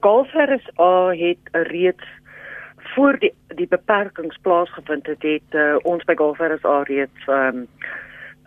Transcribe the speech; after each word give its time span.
Golfers 0.00 0.64
uh, 0.78 1.10
het 1.12 1.38
reeds 1.52 2.04
voor 2.94 3.18
die 3.18 3.34
die 3.54 3.68
beperkings 3.68 4.38
plaasgevind 4.42 5.06
het, 5.06 5.22
het 5.22 5.56
uh, 5.58 5.76
ons 5.82 6.04
by 6.04 6.14
Golfers 6.16 6.64
al 6.64 6.82
reeds 6.88 7.26
um, 7.28 7.66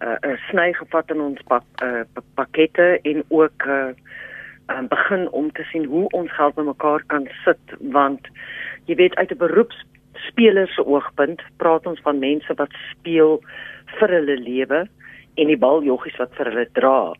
uh, 0.01 0.17
'n 0.21 0.37
sny 0.49 0.73
gevat 0.73 1.11
in 1.11 1.21
ons 1.21 1.41
pak, 1.47 1.63
uh, 1.83 2.01
pakkette 2.35 2.99
en 3.03 3.23
ook 3.27 3.65
uh, 3.67 3.93
um, 4.67 4.87
begin 4.87 5.29
om 5.31 5.51
te 5.51 5.63
sien 5.71 5.85
hoe 5.85 6.07
ons 6.09 6.31
geld 6.31 6.55
bymekaar 6.55 7.03
kan 7.07 7.27
sit 7.43 7.77
want 7.79 8.27
jy 8.85 8.95
weet 8.95 9.15
uit 9.15 9.31
'n 9.31 9.37
beroepsspeler 9.37 10.67
se 10.67 10.85
oogpunt 10.85 11.41
praat 11.57 11.85
ons 11.85 11.99
van 12.01 12.19
mense 12.19 12.53
wat 12.53 12.71
speel 12.91 13.41
vir 13.99 14.09
hulle 14.09 14.37
lewe 14.37 14.87
en 15.35 15.47
die 15.47 15.57
baljoggies 15.57 16.17
wat 16.17 16.33
vir 16.37 16.45
hulle 16.45 16.67
dra. 16.73 17.13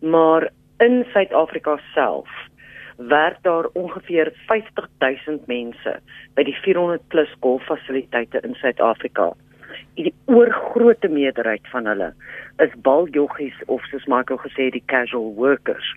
Maar 0.00 0.50
in 0.78 1.04
Suid-Afrika 1.12 1.78
self 1.94 2.28
werk 2.96 3.42
daar 3.42 3.66
ongeveer 3.72 4.32
50000 4.46 5.46
mense 5.46 5.98
by 6.34 6.42
die 6.42 6.56
400 6.62 7.08
plus 7.08 7.32
golffasiliteite 7.40 8.40
in 8.40 8.54
Suid-Afrika. 8.54 9.32
Die 9.94 10.14
oorgrootste 10.24 11.08
meerderheid 11.08 11.68
van 11.72 11.86
hulle 11.86 12.12
is 12.64 12.72
baljoggies 12.84 13.56
of 13.66 13.84
soos 13.90 14.04
Michael 14.04 14.40
gesê 14.44 14.70
die 14.72 14.82
casual 14.86 15.34
workers. 15.34 15.94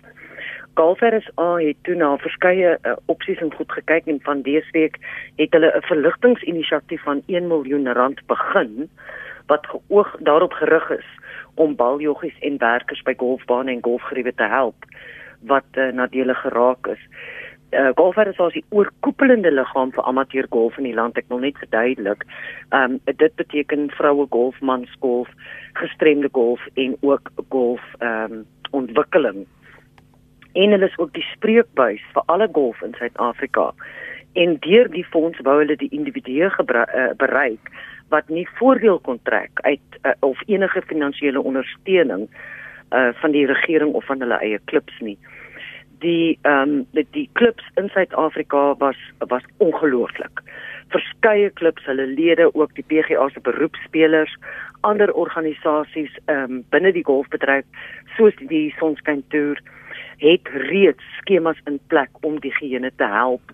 Golfers 0.74 1.26
het 1.36 1.76
toe 1.82 1.94
na 1.94 2.14
verskeie 2.16 2.76
uh, 2.78 2.96
opsies 3.12 3.40
en 3.44 3.52
goed 3.54 3.72
gekyk 3.72 4.06
en 4.06 4.20
van 4.24 4.42
dese 4.42 4.70
week 4.72 4.96
het 5.36 5.52
hulle 5.52 5.72
'n 5.76 5.88
verligtingsinisiatief 5.88 7.02
van 7.02 7.22
1 7.26 7.46
miljoen 7.46 7.92
rand 7.92 8.20
begin 8.26 8.88
wat 9.46 9.66
geoog 9.66 10.16
daarop 10.20 10.52
gerig 10.52 10.90
is 10.90 11.08
om 11.54 11.76
baljoggies 11.76 12.38
en 12.40 12.58
werkers 12.58 13.02
by 13.02 13.14
golfbane 13.16 13.72
en 13.72 13.82
golfgeriewe 13.82 14.34
te 14.34 14.48
help 14.48 14.84
wat 15.48 15.64
uh, 15.76 15.90
nadelig 15.92 16.40
geraak 16.40 16.86
is. 16.86 17.04
Uh, 17.70 17.90
golfers 17.94 18.38
is 18.38 18.52
die 18.58 18.64
oorkoepelende 18.74 19.50
liggaam 19.50 19.92
vir 19.94 20.04
amateur 20.04 20.46
golf 20.50 20.78
in 20.78 20.88
die 20.88 20.94
land. 20.94 21.18
Ek 21.18 21.28
wil 21.28 21.44
net 21.44 21.58
verduidelik. 21.62 22.26
Ehm 22.70 22.98
um, 22.98 23.00
dit 23.04 23.34
beteken 23.36 23.90
vroue 23.94 24.26
golf, 24.30 24.58
mans 24.60 24.90
golf, 25.00 25.30
gestremde 25.78 26.28
golf 26.32 26.66
en 26.74 26.96
ook 27.00 27.30
golf 27.48 27.82
ehm 27.98 28.42
um, 28.42 28.44
ontwikkeling 28.70 29.46
en 30.52 30.70
hulle 30.70 30.86
is 30.86 30.98
ook 30.98 31.12
die 31.14 31.26
spreekbuis 31.32 32.02
vir 32.14 32.22
alle 32.26 32.48
golf 32.52 32.82
in 32.82 32.94
Suid-Afrika. 32.98 33.70
En 34.32 34.56
deur 34.66 34.90
die 34.90 35.04
fonds 35.04 35.38
wou 35.46 35.58
hulle 35.58 35.76
die 35.76 35.90
individue 35.94 36.50
uh, 36.50 37.10
bereik 37.16 37.72
wat 38.10 38.28
nie 38.28 38.46
voordeel 38.58 38.98
kon 39.06 39.20
trek 39.22 39.60
uit 39.62 39.98
uh, 40.02 40.12
of 40.26 40.38
enige 40.46 40.82
finansiële 40.86 41.42
ondersteuning 41.42 42.28
uh, 42.90 43.08
van 43.12 43.30
die 43.30 43.46
regering 43.46 43.92
of 43.92 44.04
van 44.04 44.20
hulle 44.20 44.38
eie 44.38 44.60
klubs 44.64 44.98
nie. 45.00 45.18
Die 46.00 46.38
ehm 46.42 46.62
um, 46.62 46.86
die, 46.96 47.06
die 47.10 47.28
klubs 47.32 47.64
in 47.80 47.88
Suid-Afrika 47.88 48.74
was 48.78 48.96
was 49.18 49.44
ongelooflik. 49.58 50.40
Verskeie 50.88 51.50
klubs, 51.50 51.84
hulle 51.84 52.06
lede, 52.06 52.54
ook 52.54 52.74
die 52.74 52.84
PGA 52.86 53.28
se 53.28 53.40
beroepspelers, 53.40 54.36
ander 54.80 55.12
organisasies 55.12 56.16
ehm 56.24 56.42
um, 56.42 56.64
binne 56.70 56.92
die 56.92 57.04
golfbedryf 57.04 57.64
soos 58.16 58.36
die 58.48 58.74
Sonskyn 58.78 59.24
Tour 59.28 59.60
het 60.20 60.48
reeds 60.48 61.04
skemas 61.18 61.60
in 61.64 61.78
plek 61.86 62.10
om 62.20 62.40
diegene 62.40 62.92
te 62.96 63.08
help. 63.08 63.52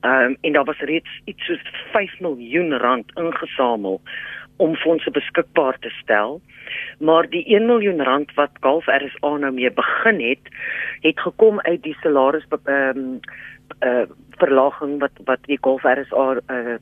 Ehm 0.00 0.32
um, 0.32 0.36
en 0.40 0.52
daar 0.52 0.64
was 0.64 0.78
reeds 0.78 1.20
iets 1.24 1.44
soos 1.44 1.62
5 1.92 2.20
miljoen 2.20 2.76
rand 2.78 3.12
ingesamel 3.14 4.00
om 4.58 4.76
fondse 4.76 5.10
beskikbaar 5.10 5.78
te 5.78 5.90
stel. 6.02 6.40
Maar 6.98 7.28
die 7.30 7.44
1 7.46 7.66
miljoen 7.66 8.02
rand 8.02 8.34
wat 8.34 8.60
Golf 8.60 8.86
RSA 8.86 9.36
nou 9.36 9.52
mee 9.52 9.70
begin 9.72 10.20
het, 10.20 10.52
het 11.00 11.20
gekom 11.20 11.60
uit 11.60 11.82
die 11.82 11.96
salaris 12.02 12.46
ehm 12.50 12.98
um, 12.98 13.20
uh 13.84 14.06
verlaging 14.38 15.00
wat 15.02 15.18
wat 15.24 15.42
die 15.50 15.58
Golf 15.60 15.82
RSA 15.82 16.26
uh 16.50 16.76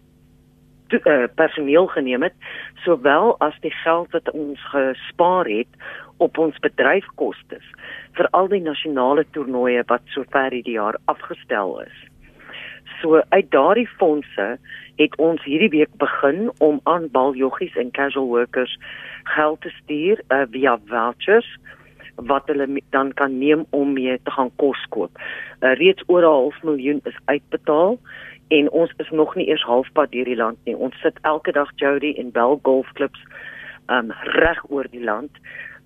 to, 0.89 0.99
uh, 1.05 1.27
personeel 1.35 1.87
geneem 1.87 2.23
het 2.23 2.35
sowel 2.85 3.35
as 3.39 3.55
die 3.61 3.75
geld 3.83 4.11
wat 4.11 4.31
ons 4.31 4.61
gespaar 4.73 5.49
het 5.51 5.69
op 6.17 6.39
ons 6.39 6.59
bedryfkoste 6.65 7.61
vir 8.17 8.29
al 8.39 8.49
die 8.49 8.63
nasionale 8.65 9.27
toernooie 9.37 9.83
wat 9.91 10.05
sover 10.15 10.55
hierdie 10.55 10.79
jaar 10.79 10.97
afgestel 11.13 11.81
is. 11.83 11.97
So 13.01 13.21
uit 13.29 13.51
daardie 13.51 13.89
fondse 13.99 14.57
het 14.97 15.17
ons 15.17 15.45
hierdie 15.45 15.69
week 15.69 15.93
begin 16.01 16.51
om 16.59 16.81
aan 16.85 17.09
baljoggies 17.13 17.77
en 17.77 17.91
casual 17.91 18.27
workers 18.27 18.79
geld 19.25 19.61
te 19.61 19.73
stuur 19.83 20.23
uh, 20.29 20.43
via 20.51 20.79
vouchers 20.87 21.49
wat 22.17 22.47
hulle 22.49 22.83
dan 22.91 23.13
kan 23.13 23.39
neem 23.39 23.67
om 23.71 23.93
mee 23.93 24.21
te 24.23 24.31
gaan 24.31 24.51
kos 24.57 24.87
koop. 24.89 25.19
Uh, 25.61 25.75
reeds 25.77 26.03
oor 26.07 26.23
'n 26.23 26.33
half 26.33 26.63
miljoen 26.63 27.01
is 27.05 27.19
uitbetaal 27.25 27.99
en 28.49 28.71
ons 28.71 28.93
is 28.97 29.11
nog 29.11 29.35
nie 29.35 29.49
eers 29.49 29.63
halfpad 29.63 30.13
deur 30.13 30.25
die 30.25 30.37
land 30.37 30.59
nie. 30.65 30.77
Ons 30.77 30.95
sit 31.03 31.19
elke 31.23 31.53
dag 31.53 31.71
Jody 31.77 32.15
en 32.19 32.31
Bell 32.31 32.59
golfklubs 32.63 33.21
um 33.87 34.13
reg 34.39 34.63
oor 34.71 34.87
die 34.91 35.05
land. 35.05 35.31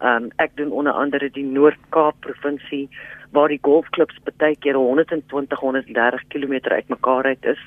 Um 0.00 0.30
ek 0.36 0.56
doen 0.56 0.72
onder 0.72 0.92
andere 0.92 1.30
die 1.30 1.44
Noord-Kaap 1.44 2.20
provinsie 2.20 2.88
waar 3.30 3.48
die 3.48 3.62
golfklubs 3.62 4.18
baie 4.36 4.56
keer 4.56 4.74
120 4.74 5.60
130 5.60 6.24
km 6.28 6.54
uitmekaar 6.68 7.24
uit 7.24 7.44
is. 7.44 7.62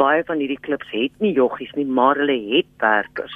Baie 0.00 0.24
van 0.24 0.38
hierdie 0.38 0.60
klubs 0.60 0.90
het 0.90 1.12
nie 1.20 1.32
joggies 1.32 1.72
nie, 1.76 1.86
maar 1.86 2.16
hulle 2.16 2.38
het 2.56 2.68
werkers 2.78 3.34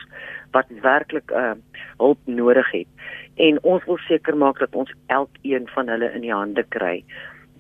wat 0.56 0.70
werklik 0.82 1.30
uh 1.30 1.54
hulp 1.96 2.18
nodig 2.24 2.70
het. 2.70 2.88
En 3.36 3.58
ons 3.62 3.84
wil 3.84 3.98
seker 4.04 4.36
maak 4.36 4.58
dat 4.58 4.74
ons 4.74 4.92
elkeen 5.06 5.68
van 5.74 5.88
hulle 5.88 6.12
in 6.12 6.24
die 6.24 6.32
hande 6.32 6.64
kry. 6.68 7.04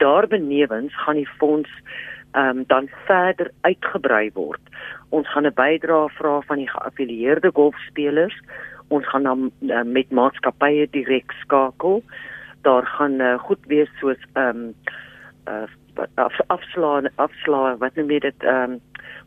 Daarbenewens 0.00 0.96
gaan 1.04 1.16
die 1.16 1.28
fonds 1.38 1.70
um, 2.36 2.64
dan 2.68 2.88
verder 3.08 3.50
uitgebrei 3.60 4.30
word. 4.34 4.60
Ons 5.08 5.28
gaan 5.32 5.46
'n 5.46 5.54
bydrae 5.54 6.08
vra 6.18 6.40
van 6.40 6.56
die 6.56 6.68
geaffilieerde 6.68 7.50
golfspelers. 7.52 8.40
Ons 8.88 9.08
gaan 9.08 9.22
dan 9.22 9.50
uh, 9.60 9.82
met 9.82 10.10
maatskappye 10.10 10.88
direk 10.90 11.32
skakel. 11.40 12.02
Daar 12.62 12.86
gaan 12.86 13.20
uh, 13.20 13.38
goed 13.38 13.66
wees 13.66 13.90
soos 14.00 14.20
ehm 14.32 14.48
um, 14.48 14.74
uh, 15.48 15.68
af, 16.14 16.40
afslaan 16.46 17.08
afslaan 17.14 17.78
wat 17.78 17.94
noem 17.94 18.10
jy 18.10 18.18
dit 18.18 18.42
ehm 18.44 18.76
um, 18.76 18.80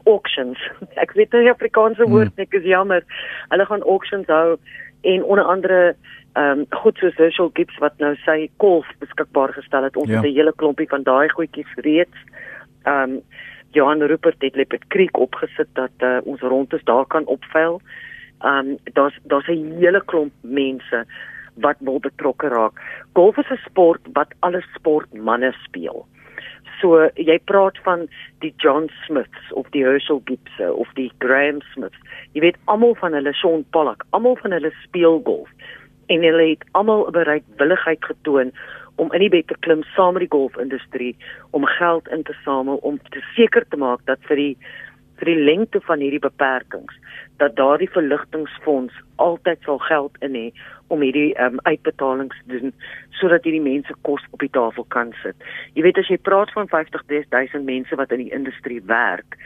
auctions. 0.08 0.58
Ek 1.04 1.12
weet 1.14 1.34
nie 1.36 1.52
Afrikaanse 1.52 2.04
hmm. 2.04 2.12
woord 2.12 2.38
nie, 2.38 2.46
ek 2.48 2.54
is 2.62 2.64
jammer. 2.64 3.04
Hulle 3.50 3.66
gaan 3.66 3.84
auctions 3.84 4.28
hou 4.28 4.58
en 5.02 5.24
onder 5.24 5.44
andere 5.44 5.96
ehm 6.34 6.60
um, 6.60 6.66
goed 6.82 6.98
soos 6.98 7.16
Virtual 7.18 7.52
Gips 7.54 7.78
wat 7.84 7.98
nou 7.98 8.16
sy 8.26 8.50
golf 8.58 8.88
beskikbaar 9.00 9.54
gestel 9.54 9.84
het. 9.84 9.98
Ons 9.98 10.10
ja. 10.10 10.22
het 10.22 10.30
'n 10.30 10.38
hele 10.38 10.54
klompie 10.56 10.90
van 10.90 11.04
daai 11.04 11.30
goedjies 11.30 11.74
reeds 11.76 12.18
ehm 12.84 13.18
um, 13.18 13.22
Johan 13.72 14.02
Rupert 14.02 14.42
het 14.42 14.56
Lepet 14.56 14.88
Creek 14.88 15.18
opgesit 15.18 15.68
dat 15.74 15.92
uh, 15.98 16.18
ons 16.24 16.42
rondes 16.42 16.84
daar 16.84 17.06
kan 17.06 17.26
opveil. 17.26 17.82
Ehm 18.42 18.70
um, 18.70 18.78
daar's 18.94 19.20
daar's 19.24 19.48
'n 19.48 19.78
hele 19.78 20.02
klomp 20.06 20.34
mense 20.42 21.06
wat 21.54 21.76
wil 21.80 22.00
betrokke 22.00 22.48
raak. 22.48 22.80
Golf 23.14 23.38
is 23.38 23.50
'n 23.50 23.62
sport 23.66 24.02
wat 24.14 24.34
alle 24.40 24.64
sportmense 24.74 25.60
speel. 25.64 26.08
So 26.80 27.10
jy 27.16 27.40
praat 27.52 27.78
van 27.84 28.08
die 28.44 28.54
John 28.64 28.90
Smiths 29.06 29.52
of 29.52 29.68
die 29.76 29.84
Herschel 29.84 30.22
Gibson 30.26 30.72
of 30.72 30.88
die 30.96 31.12
Graham 31.20 31.62
Smiths. 31.74 32.00
Jy 32.34 32.42
weet 32.42 32.60
almal 32.66 32.96
van 33.02 33.14
hulle 33.14 33.34
Sean 33.34 33.66
Pollock, 33.76 34.06
almal 34.16 34.38
van 34.42 34.56
hulle 34.56 34.72
speel 34.84 35.22
golf 35.28 35.50
en 36.10 36.24
hulle 36.26 36.50
het 36.50 36.64
almal 36.72 37.08
'n 37.08 37.12
bereidwilligheid 37.12 38.06
getoon 38.06 38.52
om 38.96 39.12
in 39.14 39.20
die 39.20 39.30
bed 39.30 39.48
te 39.48 39.56
klim 39.60 39.84
saam 39.96 40.14
met 40.14 40.26
die 40.26 40.36
golfindustrie 40.36 41.16
om 41.52 41.66
geld 41.66 42.08
in 42.08 42.24
te 42.24 42.36
samel 42.44 42.76
om 42.76 43.00
te 43.10 43.22
seker 43.36 43.66
te 43.70 43.78
maak 43.78 44.02
dat 44.06 44.20
vir 44.28 44.36
die 44.36 44.58
vir 45.20 45.32
die 45.34 45.46
lengte 45.52 45.82
van 45.86 46.04
hierdie 46.04 46.24
beperkings 46.24 46.96
dat 47.42 47.56
daardie 47.56 47.90
verligtingfonds 47.94 48.96
altyd 49.16 49.64
sal 49.68 49.80
geld 49.88 50.18
in 50.26 50.36
hê 50.36 50.48
om 50.90 51.04
hierdie 51.06 51.32
um, 51.44 51.60
uitbetalings 51.68 52.36
doen 52.52 52.74
sodat 53.20 53.46
hierdie 53.48 53.64
mense 53.64 53.96
kos 54.08 54.24
op 54.32 54.44
die 54.44 54.52
tafel 54.56 54.86
kan 54.96 55.14
sit. 55.24 55.36
Jy 55.76 55.86
weet 55.86 56.00
as 56.02 56.12
jy 56.12 56.18
praat 56.18 56.52
van 56.56 56.72
50000 56.72 57.66
mense 57.68 57.96
wat 58.00 58.14
in 58.16 58.26
die 58.26 58.36
industrie 58.36 58.82
werk 58.92 59.38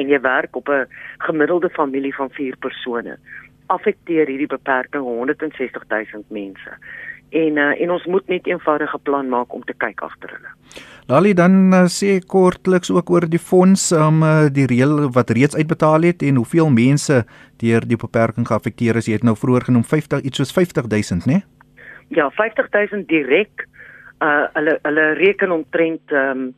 en 0.00 0.08
jy 0.08 0.20
werk 0.24 0.56
op 0.56 0.68
'n 0.68 0.88
gemiddelde 1.26 1.70
familie 1.70 2.14
van 2.14 2.30
4 2.30 2.56
persone, 2.56 3.16
affekteer 3.66 4.26
hierdie 4.26 4.52
beperking 4.52 5.04
160000 5.04 6.30
mense 6.30 6.78
en 7.32 7.56
uh, 7.56 7.80
en 7.80 7.90
ons 7.90 8.04
moet 8.04 8.26
net 8.28 8.46
eenvoudige 8.46 8.98
plan 8.98 9.28
maak 9.28 9.54
om 9.56 9.64
te 9.64 9.74
kyk 9.84 10.02
agter 10.04 10.34
hulle. 10.36 10.50
Lali 11.10 11.32
dan 11.34 11.74
uh, 11.74 11.86
sê 11.90 12.20
kortliks 12.22 12.90
ook 12.94 13.10
oor 13.10 13.24
die 13.26 13.40
fonds 13.42 13.88
om 13.92 14.20
um, 14.20 14.22
uh, 14.22 14.46
die 14.54 14.68
reël 14.70 15.08
wat 15.10 15.32
reeds 15.34 15.56
uitbetaal 15.58 16.06
het 16.06 16.22
en 16.22 16.38
hoeveel 16.38 16.70
mense 16.70 17.24
deur 17.58 17.82
die 17.82 17.98
beperking 17.98 18.46
geaffekteer 18.46 19.00
is. 19.00 19.08
Jy 19.10 19.18
het 19.18 19.26
nou 19.26 19.34
vroeër 19.36 19.66
genoem 19.70 19.82
50 19.82 20.22
iets 20.22 20.38
soos 20.38 20.54
50000, 20.54 21.26
né? 21.26 21.42
Ja, 22.14 22.30
50000 22.30 23.08
direk. 23.10 23.66
Uh 24.22 24.46
hulle 24.54 24.78
hulle 24.86 25.06
reken 25.18 25.50
omtrent 25.50 26.14
ehm 26.14 26.46
um, 26.46 26.54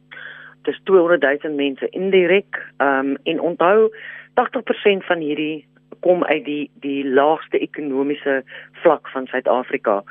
dis 0.68 0.76
200000 0.84 1.56
mense 1.56 1.88
indirek. 1.96 2.60
Ehm 2.84 3.14
um, 3.14 3.16
en 3.24 3.40
onthou 3.40 3.88
80% 4.36 5.08
van 5.08 5.24
hierdie 5.24 5.64
kom 6.04 6.24
uit 6.24 6.44
die 6.44 6.70
die 6.84 7.00
laagste 7.08 7.58
ekonomiese 7.58 8.42
vlak 8.82 9.08
van 9.08 9.26
Suid-Afrika 9.26 10.02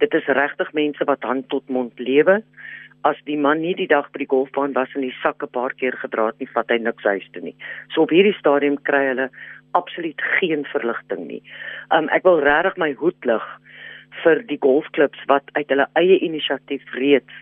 dit 0.00 0.14
is 0.14 0.32
regtig 0.40 0.72
mense 0.76 1.04
wat 1.08 1.26
hand 1.28 1.48
tot 1.52 1.68
mond 1.68 1.98
lewe. 2.00 2.40
As 3.08 3.16
die 3.26 3.36
man 3.36 3.60
nie 3.60 3.74
die 3.74 3.88
dag 3.88 4.10
by 4.12 4.22
die 4.22 4.30
golfbaan 4.30 4.74
was 4.76 4.92
en 4.94 5.02
die 5.06 5.14
sak 5.22 5.42
'n 5.42 5.52
paar 5.52 5.74
keer 5.74 5.96
gedra 6.02 6.26
het 6.26 6.38
nie, 6.40 6.48
vat 6.54 6.70
hy 6.70 6.78
niks 6.78 7.04
huis 7.04 7.28
toe 7.32 7.42
nie. 7.42 7.56
So 7.94 8.02
op 8.02 8.10
hierdie 8.10 8.38
stadium 8.38 8.76
kry 8.82 9.06
hulle 9.06 9.30
absoluut 9.72 10.20
geen 10.38 10.64
verligting 10.64 11.26
nie. 11.26 11.42
Um 11.90 12.08
ek 12.08 12.24
wil 12.24 12.40
regtig 12.40 12.76
my 12.76 12.92
hoed 12.92 13.24
lig 13.24 13.46
vir 14.24 14.42
die 14.46 14.58
golfklubs 14.58 15.18
wat 15.26 15.44
uit 15.54 15.68
hulle 15.68 15.86
eie 15.94 16.18
inisiatief 16.18 16.82
reeds 16.94 17.32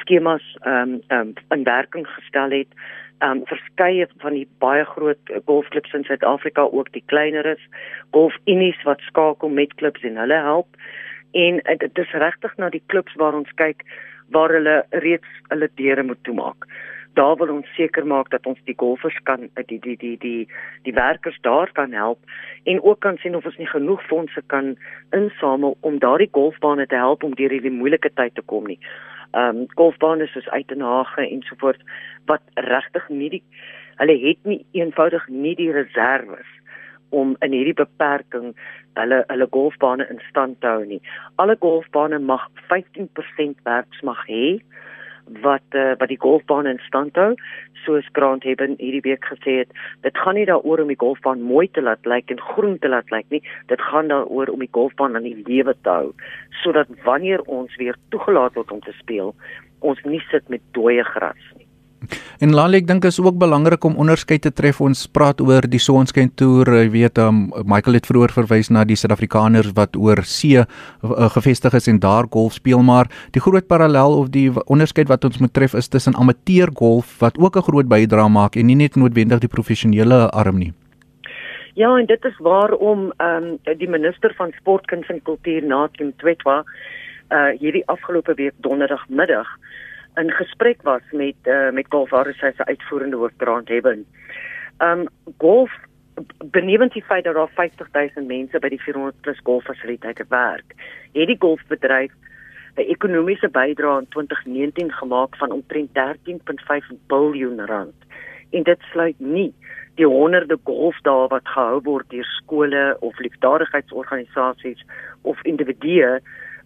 skemas 0.00 0.42
um 0.66 1.00
um 1.10 1.34
in 1.50 1.64
werking 1.64 2.06
gestel 2.06 2.50
het. 2.50 2.68
Um 3.22 3.44
verskeie 3.46 4.06
van 4.18 4.34
die 4.34 4.48
baie 4.58 4.84
groot 4.84 5.32
golfklubs 5.46 5.94
in 5.94 6.04
Suid-Afrika, 6.04 6.62
ook 6.62 6.92
die 6.92 7.04
kleineres, 7.06 7.60
golfunies 8.10 8.80
wat 8.84 9.00
skakel 9.00 9.48
met 9.48 9.74
klubs 9.74 10.02
en 10.02 10.16
hulle 10.16 10.40
help. 10.40 10.68
En 11.32 11.60
uh, 11.62 11.78
dit 11.78 11.98
is 11.98 12.12
regtig 12.12 12.56
na 12.56 12.70
die 12.70 12.82
klubs 12.86 13.14
waar 13.14 13.34
ons 13.34 13.52
kyk 13.54 13.84
waar 14.30 14.54
hulle 14.54 14.76
reeds 14.90 15.42
hulle 15.48 15.68
deure 15.74 16.02
moet 16.02 16.24
toemaak. 16.24 16.66
Daar 17.18 17.36
wil 17.36 17.50
ons 17.56 17.74
seker 17.74 18.06
maak 18.06 18.30
dat 18.30 18.46
ons 18.46 18.58
die 18.64 18.76
golfers 18.78 19.16
kan 19.26 19.48
die 19.66 19.78
die 19.82 19.96
die 19.96 20.16
die 20.18 20.48
die 20.86 20.94
werkers 20.94 21.38
daar 21.42 21.72
kan 21.72 21.92
help 21.92 22.18
en 22.64 22.82
ook 22.82 23.00
kan 23.00 23.18
sien 23.18 23.36
of 23.36 23.44
ons 23.44 23.58
nie 23.58 23.70
genoeg 23.70 24.02
fondse 24.06 24.42
kan 24.46 24.76
insamel 25.16 25.76
om 25.80 25.98
daardie 25.98 26.30
golfbane 26.30 26.86
te 26.86 26.94
help 26.94 27.22
om 27.26 27.34
deur 27.34 27.50
hierdie 27.50 27.74
moeilike 27.74 28.12
tyd 28.14 28.34
te 28.34 28.46
kom 28.46 28.66
nie. 28.66 28.78
Ehm 29.34 29.62
um, 29.62 29.66
golfbane 29.74 30.26
soos 30.26 30.48
Uitenhage 30.48 31.26
en 31.26 31.42
so 31.42 31.58
voort 31.58 31.82
wat 32.26 32.42
regtig 32.54 33.08
nie 33.08 33.30
die 33.36 33.44
hulle 34.00 34.16
het 34.22 34.38
nie 34.48 34.64
eenvoudig 34.72 35.28
nie 35.28 35.54
die 35.58 35.72
reserves 35.72 36.48
om 37.10 37.36
in 37.44 37.54
hierdie 37.56 37.76
beperking 37.76 38.52
hulle 38.98 39.22
hulle 39.28 39.46
golfbane 39.54 40.06
in 40.10 40.20
stand 40.28 40.60
te 40.60 40.70
hou 40.70 40.84
nie. 40.86 41.00
Alle 41.42 41.56
golfbane 41.60 42.18
mag 42.18 42.48
15% 42.72 43.62
werksmag 43.68 44.24
hê 44.28 44.58
wat 45.44 45.78
uh, 45.78 45.94
wat 46.00 46.10
die 46.10 46.18
golfbane 46.18 46.74
in 46.74 46.82
stand 46.86 47.16
hou. 47.20 47.34
Soos 47.84 48.08
Grant 48.12 48.44
Hebben 48.44 48.74
hierdie 48.78 49.04
week 49.06 49.24
gesê 49.30 49.60
het, 49.62 49.70
dit 50.04 50.18
gaan 50.18 50.36
nie 50.36 50.46
daaroor 50.48 50.82
om 50.82 50.90
die 50.92 50.98
golfbaan 51.00 51.42
mooi 51.46 51.68
te 51.70 51.82
laat 51.82 52.04
lyk 52.04 52.32
en 52.34 52.42
groen 52.50 52.76
te 52.78 52.90
laat 52.90 53.10
lyk 53.14 53.30
nie. 53.30 53.42
Dit 53.72 53.80
gaan 53.80 54.10
daaroor 54.12 54.52
om 54.52 54.64
die 54.64 54.72
golfbaan 54.72 55.16
aan 55.16 55.28
die 55.28 55.38
lewe 55.46 55.76
te 55.82 55.96
hou 56.00 56.12
sodat 56.62 56.90
wanneer 57.06 57.40
ons 57.48 57.76
weer 57.80 57.96
toegelaat 58.12 58.58
word 58.58 58.72
om 58.74 58.80
te 58.84 58.92
speel, 58.98 59.34
ons 59.80 60.02
nie 60.04 60.20
sit 60.28 60.48
met 60.52 60.62
dooie 60.76 61.04
gras 61.14 61.46
nie. 61.56 61.69
En 62.40 62.54
Lali, 62.54 62.78
ek 62.80 62.86
dink 62.88 63.04
is 63.04 63.20
ook 63.20 63.36
belangrik 63.38 63.84
om 63.84 63.96
onderskeid 64.00 64.42
te 64.42 64.52
tref. 64.52 64.80
Ons 64.80 65.06
praat 65.06 65.40
oor 65.40 65.66
die 65.68 65.80
Sonskyn 65.82 66.30
Tour. 66.40 66.70
Jy 66.78 66.88
weet, 66.94 67.18
um, 67.18 67.50
Michael 67.68 67.98
het 67.98 68.08
vroeër 68.08 68.32
verwys 68.32 68.70
na 68.72 68.84
die 68.88 68.96
Suid-Afrikaners 68.96 69.74
wat 69.76 69.96
oor 69.96 70.22
see 70.24 70.60
uh, 70.60 70.66
gevestig 71.36 71.76
is 71.76 71.88
en 71.92 72.00
daar 72.00 72.28
golf 72.30 72.56
speel, 72.56 72.82
maar 72.82 73.10
die 73.34 73.42
groot 73.44 73.66
parallel 73.68 74.16
of 74.18 74.30
die 74.32 74.48
onderskeid 74.66 75.08
wat 75.12 75.24
ons 75.28 75.38
moet 75.38 75.52
tref 75.52 75.74
is 75.74 75.88
tussen 75.88 76.16
amateur 76.16 76.72
golf 76.74 77.18
wat 77.20 77.38
ook 77.38 77.56
'n 77.56 77.68
groot 77.68 77.88
bydrae 77.88 78.28
maak 78.28 78.56
en 78.56 78.66
nie 78.66 78.76
net 78.76 78.96
noodwendig 78.96 79.40
die 79.40 79.48
professionele 79.48 80.30
arm 80.30 80.58
nie. 80.58 80.72
Ja, 81.74 81.96
en 81.98 82.06
dit 82.06 82.24
is 82.24 82.38
waarom 82.38 83.12
ehm 83.16 83.44
um, 83.44 83.76
die 83.78 83.88
minister 83.88 84.34
van 84.36 84.52
sport, 84.58 84.86
kuns 84.86 85.08
en 85.08 85.22
kultuur, 85.22 85.62
Natim 85.62 86.12
Twetwa, 86.16 86.64
uh 87.30 87.50
hierdie 87.60 87.86
afgelope 87.86 88.34
week 88.34 88.54
donderdagmiddag 88.56 89.48
in 90.20 90.30
gesprek 90.30 90.82
was 90.82 91.02
met 91.10 91.34
uh, 91.44 91.70
met 91.70 91.86
Golf 91.88 92.10
RSA 92.10 92.52
se 92.56 92.64
uitvoerende 92.64 93.16
hoof 93.16 93.32
Grant 93.36 93.68
Hebben. 93.68 94.06
Um 94.78 95.06
golf 95.38 95.72
benewens 96.50 96.92
die 96.92 97.04
feit 97.04 97.24
dat 97.24 97.34
daar 97.34 97.48
50000 97.54 98.26
mense 98.26 98.58
by 98.58 98.68
die 98.68 98.80
400 98.80 99.20
plus 99.20 99.40
golffasiliteite 99.42 100.24
werk, 100.28 100.74
het 101.12 101.26
die 101.26 101.38
golfbedryf 101.38 102.12
'n 102.76 102.88
ekonomiese 102.94 103.48
bydrae 103.48 103.98
in 104.00 104.08
2019 104.08 104.92
gemaak 104.92 105.36
van 105.36 105.50
omtrent 105.52 105.90
13.5 105.92 106.90
miljard 107.08 107.68
rand. 107.68 107.94
En 108.50 108.62
dit 108.62 108.80
sluit 108.80 109.18
nie 109.18 109.54
die 109.94 110.06
honderde 110.06 110.58
golfdae 110.64 111.28
wat 111.28 111.48
gehou 111.48 111.80
word 111.82 112.10
deur 112.10 112.24
skole 112.24 112.96
of 113.00 113.18
liefdadigheidsorganisasies 113.18 114.84
of 115.22 115.42
individue 115.42 116.20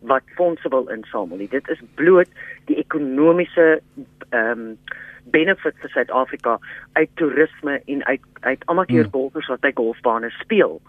wat 0.06 0.22
fondse 0.36 0.68
wil 0.68 0.88
insamel 0.92 1.40
nie. 1.40 1.48
Dit 1.48 1.68
is 1.68 1.80
bloot 1.94 2.28
die 2.70 2.78
ekonomiese 2.82 3.80
ehm 4.30 4.68
um, 4.68 4.78
benefits 5.32 5.80
vir 5.80 5.90
Suid-Afrika 5.90 6.58
uit 6.92 7.10
toerisme 7.16 7.78
en 7.86 8.04
uit 8.04 8.20
uit 8.40 8.64
amateur 8.68 9.06
hmm. 9.06 9.12
golfers 9.12 9.48
wat 9.48 9.62
by 9.64 9.70
golfbane 9.74 10.30
speel. 10.40 10.80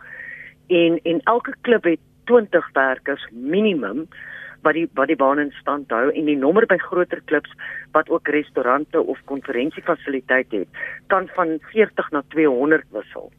En 0.68 1.00
en 1.04 1.22
elke 1.24 1.54
klub 1.62 1.88
het 1.88 2.02
20 2.26 2.70
werkers 2.74 3.28
minimum 3.32 4.08
wat 4.66 4.74
die 4.74 4.88
wat 4.98 5.08
die 5.08 5.20
bane 5.20 5.46
in 5.48 5.54
stand 5.62 5.92
hou 5.94 6.10
en 6.10 6.30
die 6.30 6.38
nommer 6.38 6.66
by 6.70 6.78
groter 6.82 7.22
klubs 7.32 7.52
wat 7.96 8.10
ook 8.10 8.28
restaurante 8.34 9.02
of 9.02 9.22
konferensiefasiliteite 9.32 10.64
het 10.66 10.84
kan 11.14 11.30
van 11.38 11.58
40 11.72 12.12
na 12.12 12.24
200 12.36 12.86
wissel. 12.92 13.32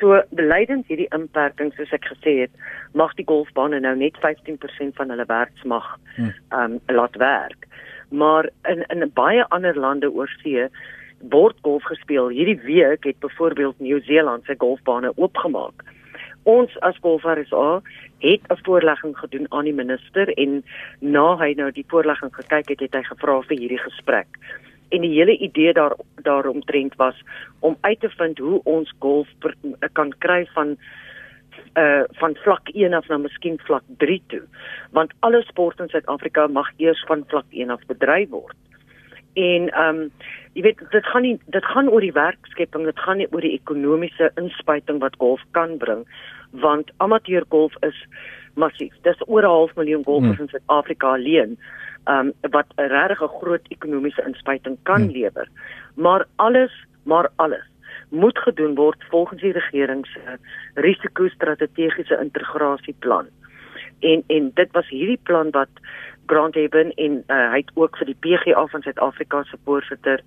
So 0.00 0.22
belydend 0.36 0.88
hierdie 0.88 1.10
inperking 1.14 1.74
soos 1.76 1.92
ek 1.92 2.08
gesê 2.08 2.36
het, 2.44 2.52
mag 2.96 3.12
die 3.18 3.26
golfbane 3.28 3.82
nou 3.84 3.92
net 4.00 4.16
15% 4.22 4.96
van 4.96 5.12
hulle 5.12 5.26
werksmag 5.28 5.90
ehm 6.16 6.78
um, 6.78 6.78
laat 6.88 7.16
werk. 7.20 7.68
Maar 8.08 8.48
in 8.68 8.82
in 8.88 9.12
baie 9.14 9.44
ander 9.56 9.76
lande 9.76 10.10
oor 10.10 10.30
see 10.42 10.66
word 11.20 11.56
golf 11.62 11.84
gespeel. 11.84 12.28
Hierdie 12.32 12.60
week 12.64 13.04
het 13.04 13.18
byvoorbeeld 13.20 13.80
Nieu-Seeland 13.80 14.48
sy 14.48 14.56
golfbane 14.56 15.12
oopgemaak. 15.16 15.84
Ons 16.48 16.72
as 16.80 16.96
golfers 17.04 17.52
het 18.18 18.42
'n 18.48 18.62
voorlegging 18.64 19.18
gedoen 19.18 19.46
aan 19.48 19.64
die 19.64 19.76
minister 19.76 20.32
en 20.38 20.64
na 21.00 21.36
hy 21.36 21.52
nou 21.56 21.70
die 21.70 21.84
voorlegging 21.88 22.34
gekyk 22.34 22.68
het, 22.68 22.80
het 22.80 22.94
hy 22.94 23.02
gevra 23.02 23.40
vir 23.42 23.56
hierdie 23.58 23.84
gesprek 23.84 24.28
en 24.90 25.04
die 25.06 25.12
hele 25.16 25.36
idee 25.38 25.72
daar 25.72 25.94
daaromtrent 26.22 26.96
was 26.96 27.22
om 27.60 27.76
uit 27.80 28.00
te 28.00 28.10
vind 28.10 28.38
hoe 28.38 28.60
ons 28.64 28.94
golf 28.98 29.28
per, 29.38 29.54
kan 29.92 30.12
kry 30.18 30.46
van 30.54 30.76
uh 31.78 32.02
van 32.18 32.34
vlak 32.42 32.68
1 32.72 32.94
af 32.94 33.08
na 33.08 33.18
miskien 33.18 33.58
vlak 33.66 33.82
3 34.02 34.22
toe 34.26 34.42
want 34.90 35.12
alle 35.20 35.42
sport 35.42 35.80
in 35.80 35.88
Suid-Afrika 35.88 36.46
mag 36.46 36.70
eers 36.76 37.04
van 37.06 37.24
vlak 37.26 37.46
1 37.50 37.70
af 37.70 37.86
bedryf 37.86 38.28
word. 38.28 38.56
En 39.34 39.70
um 39.84 40.00
jy 40.52 40.62
weet 40.62 40.82
dit 40.90 41.06
gaan 41.06 41.22
nie 41.22 41.38
dit 41.46 41.64
gaan 41.64 41.88
oor 41.88 42.00
die 42.00 42.16
werkskepping, 42.16 42.84
dit 42.84 42.98
gaan 42.98 43.16
nie 43.22 43.28
oor 43.30 43.46
die 43.46 43.54
ekonomiese 43.54 44.32
inspuiting 44.34 44.98
wat 44.98 45.18
golf 45.18 45.42
kan 45.50 45.76
bring 45.78 46.06
want 46.50 46.90
amateur 46.96 47.44
golf 47.48 47.74
is 47.86 48.06
massief. 48.54 48.94
Dis 49.02 49.22
oor 49.26 49.42
'n 49.42 49.54
half 49.54 49.74
miljoen 49.76 50.04
golfers 50.04 50.36
hmm. 50.36 50.42
in 50.42 50.48
Suid-Afrika 50.48 51.12
alleen 51.14 51.58
um, 52.04 52.32
wat 52.40 52.66
'n 52.76 52.88
regtig 52.88 53.22
'n 53.22 53.36
groot 53.40 53.66
ekonomiese 53.68 54.22
inspuiting 54.26 54.78
kan 54.82 55.02
hmm. 55.02 55.10
lewer. 55.10 55.48
Maar 55.94 56.26
alles, 56.36 56.72
maar 57.02 57.28
alles 57.36 57.70
moet 58.10 58.38
gedoen 58.38 58.74
word 58.74 59.04
volgens 59.08 59.40
die 59.40 59.52
regering 59.52 60.06
se 60.06 60.38
risiko-strategiese 60.74 62.18
integrasieplan. 62.20 63.26
En 64.00 64.24
en 64.26 64.50
dit 64.54 64.70
was 64.72 64.88
hierdie 64.88 65.20
plan 65.22 65.50
wat 65.50 65.68
Grant 66.30 66.54
Haben 66.54 66.94
en 66.94 67.22
uh, 67.26 67.50
hy 67.50 67.60
het 67.64 67.70
ook 67.74 67.96
vir 67.98 68.12
die 68.12 68.18
PGA 68.22 68.62
van 68.70 68.82
Suid-Afrika 68.86 69.42
se 69.48 69.58
voorsitter 69.64 70.22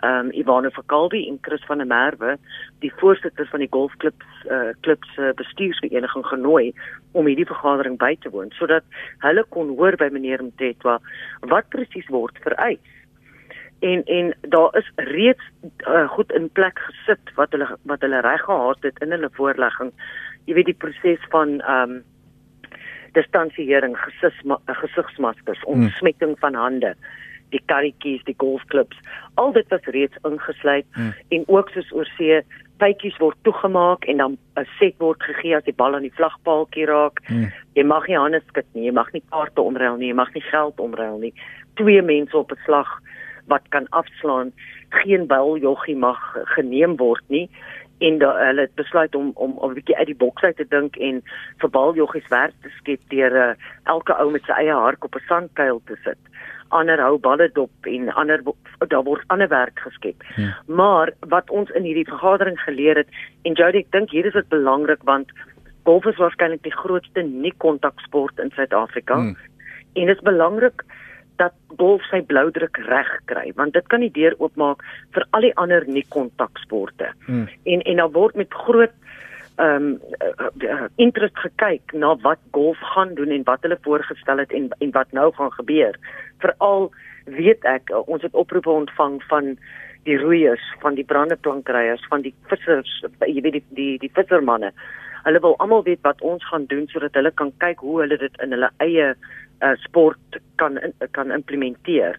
ehm 0.00 0.26
um, 0.26 0.30
Ivano 0.32 0.70
Fakaldi 0.70 1.26
en 1.28 1.38
Chris 1.42 1.64
van 1.68 1.78
der 1.78 1.86
Merwe, 1.86 2.36
die 2.80 2.92
voorsitter 2.96 3.46
van 3.50 3.60
die 3.60 3.68
golfklub 3.70 4.22
eh 4.48 4.54
uh, 4.56 4.70
klub 4.80 5.04
se 5.14 5.32
bestuursvereniging 5.36 6.24
genooi 6.26 6.72
om 7.12 7.26
hierdie 7.26 7.48
vergadering 7.50 7.98
by 7.98 8.14
te 8.20 8.30
woon 8.30 8.54
sodat 8.56 8.84
hulle 9.26 9.44
kon 9.56 9.74
hoor 9.76 9.96
by 10.00 10.08
meneer 10.12 10.44
Mtetwa 10.44 11.00
wat 11.52 11.68
presies 11.68 12.08
word 12.08 12.38
vereis. 12.46 12.94
En 13.80 14.04
en 14.04 14.32
daar 14.40 14.78
is 14.78 14.88
reeds 14.96 15.44
uh, 15.88 16.08
goed 16.08 16.32
in 16.32 16.48
plek 16.50 16.78
gesit 16.86 17.34
wat 17.34 17.52
hulle 17.52 17.68
wat 17.82 18.00
hulle 18.00 18.20
reg 18.20 18.46
gehad 18.48 18.88
het 18.88 19.02
in 19.04 19.10
hulle 19.10 19.30
voorlegging. 19.32 19.92
Jy 20.46 20.54
weet 20.54 20.72
die 20.72 20.80
proses 20.86 21.28
van 21.34 21.60
ehm 21.60 21.98
um, 21.98 22.02
distansiering, 23.12 23.96
gesigsmaskers, 24.66 25.62
hmm. 25.64 25.72
ontsmetting 25.72 26.36
van 26.38 26.54
hande 26.54 26.94
die 27.50 27.62
karretjies, 27.66 28.22
die 28.28 28.36
golfklubs, 28.38 28.98
al 29.40 29.52
dit 29.52 29.68
was 29.74 29.86
reeds 29.94 30.18
ingesluit 30.28 30.86
hmm. 30.94 31.14
en 31.34 31.46
ook 31.48 31.72
soos 31.74 31.92
oorsee 31.92 32.42
pypies 32.80 33.16
word 33.20 33.36
toegemaak 33.44 34.06
en 34.08 34.22
dan 34.22 34.38
'n 34.56 34.68
set 34.78 34.94
word 34.98 35.22
gegee 35.22 35.56
as 35.56 35.64
die 35.64 35.76
bal 35.76 35.94
aan 35.94 36.06
die 36.06 36.18
vlagpaaltjie 36.18 36.86
raak. 36.86 37.20
Hmm. 37.26 37.50
Jy 37.74 37.84
mag 37.84 38.06
nie 38.08 38.16
hande 38.16 38.40
skud 38.46 38.66
nie, 38.72 38.86
jy 38.86 38.92
mag 38.92 39.12
nie 39.12 39.22
kaarte 39.30 39.60
omruil 39.60 39.96
nie, 39.96 40.08
jy 40.08 40.14
mag 40.14 40.34
nie 40.34 40.46
geld 40.50 40.80
omruil 40.80 41.18
nie. 41.18 41.34
Twee 41.74 42.02
mense 42.02 42.36
op 42.36 42.52
'n 42.52 42.62
slag 42.64 43.00
wat 43.46 43.62
kan 43.68 43.86
afslaan, 43.90 44.52
geen 44.90 45.26
baljoggie 45.26 45.96
mag 45.96 46.20
geneem 46.54 46.96
word 46.96 47.24
nie 47.28 47.50
en 48.00 48.18
da, 48.18 48.30
hulle 48.46 48.66
het 48.66 48.74
besluit 48.74 49.14
om 49.14 49.32
om 49.34 49.58
'n 49.62 49.74
bietjie 49.74 49.96
uit 49.96 50.06
die 50.06 50.20
boks 50.24 50.42
uit 50.42 50.56
te 50.56 50.66
dink 50.68 50.96
en 50.96 51.22
vir 51.60 51.70
baljoggies 51.70 52.28
werk 52.28 52.54
te 52.62 52.72
skep 52.78 53.00
deur 53.08 53.36
uh, 53.36 53.54
elke 53.84 54.16
ou 54.16 54.30
met 54.30 54.44
sy 54.44 54.52
eie 54.52 54.74
hark 54.74 55.04
op 55.04 55.14
'n 55.14 55.28
sandkuil 55.28 55.82
te 55.86 55.96
sit 56.04 56.18
ander 56.70 57.00
hou 57.02 57.18
balle 57.18 57.48
dop 57.54 57.88
en 57.90 58.08
ander 58.22 58.42
daar 58.88 59.04
word 59.04 59.24
ander 59.34 59.48
werk 59.48 59.78
geskep. 59.84 60.22
Ja. 60.36 60.54
Maar 60.66 61.12
wat 61.34 61.50
ons 61.50 61.70
in 61.70 61.82
hierdie 61.82 62.08
vergadering 62.08 62.58
geleer 62.60 63.02
het 63.02 63.08
en 63.42 63.56
Jody 63.58 63.84
ek 63.84 63.92
dink 63.96 64.14
hier 64.14 64.26
is 64.26 64.38
dit 64.38 64.48
belangrik 64.48 65.02
want 65.08 65.32
golf 65.88 66.06
is 66.06 66.20
waarskynlik 66.20 66.62
die 66.62 66.76
grootste 66.76 67.22
nie 67.26 67.54
kontaksport 67.58 68.38
in 68.38 68.52
Suid-Afrika. 68.54 69.16
Hmm. 69.18 69.36
En 69.98 70.06
dit 70.06 70.16
is 70.16 70.22
belangrik 70.22 70.84
dat 71.40 71.56
golf 71.80 72.04
sy 72.10 72.20
bloudruk 72.26 72.78
reg 72.86 73.10
kry 73.30 73.50
want 73.58 73.74
dit 73.76 73.86
kan 73.92 74.04
die 74.04 74.12
deur 74.14 74.36
oopmaak 74.38 74.84
vir 75.16 75.26
al 75.36 75.46
die 75.48 75.54
ander 75.56 75.86
nie 75.88 76.04
kontaksporte. 76.16 77.12
Hmm. 77.26 77.48
En 77.64 77.82
en 77.82 78.02
dan 78.04 78.12
word 78.16 78.38
met 78.40 78.60
groot 78.64 78.96
ehm 79.60 79.86
um, 79.86 80.00
uh, 80.64 80.86
interest 80.96 81.36
gekyk 81.44 81.92
na 81.92 82.14
wat 82.24 82.40
golf 82.56 82.80
gaan 82.94 83.14
doen 83.14 83.34
en 83.34 83.44
wat 83.44 83.62
hulle 83.66 83.78
voorgestel 83.84 84.38
het 84.44 84.52
en 84.56 84.70
en 84.78 84.92
wat 84.96 85.12
nou 85.12 85.28
gaan 85.36 85.52
gebeur. 85.52 85.98
Veral 86.44 86.90
weet 87.24 87.64
ek 87.68 87.92
ons 88.06 88.22
het 88.22 88.34
oproepe 88.34 88.70
ontvang 88.70 89.20
van 89.28 89.56
die 90.08 90.16
roeiers, 90.16 90.64
van 90.80 90.96
die 90.96 91.04
brandeplankryers, 91.04 92.06
van 92.08 92.24
die 92.24 92.34
vissers, 92.48 92.92
jy 93.26 93.42
weet 93.44 93.58
die 93.58 93.64
die 93.76 93.94
die 94.06 94.12
vissermanne. 94.16 94.72
Hulle 95.24 95.40
wil 95.44 95.56
almal 95.58 95.84
weet 95.86 96.02
wat 96.06 96.20
ons 96.20 96.44
gaan 96.48 96.66
doen 96.70 96.86
sodat 96.88 97.14
hulle 97.18 97.30
kan 97.30 97.52
kyk 97.62 97.84
hoe 97.84 98.00
hulle 98.02 98.18
dit 98.20 98.40
in 98.42 98.56
hulle 98.56 98.70
eie 98.84 99.12
uh, 99.14 99.74
sport 99.84 100.40
kan 100.56 100.78
in, 100.78 100.94
kan 101.16 101.32
implementeer. 101.32 102.18